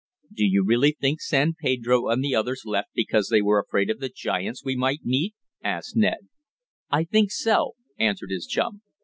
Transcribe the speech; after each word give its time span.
"Do 0.33 0.43
you 0.45 0.63
really 0.65 0.97
think 0.99 1.21
San 1.21 1.53
Pedro 1.61 2.07
and 2.07 2.23
the 2.23 2.33
others 2.33 2.63
left 2.65 2.89
because 2.95 3.27
they 3.29 3.39
were 3.39 3.59
afraid 3.59 3.91
of 3.91 3.99
the 3.99 4.09
giants 4.09 4.63
we 4.65 4.75
might 4.75 5.05
meet?" 5.05 5.35
asked 5.63 5.95
Ned. 5.95 6.27
"I 6.89 7.03
think 7.03 7.29
so," 7.29 7.73
answered 7.99 8.31
his 8.31 8.47
chum. 8.47 8.81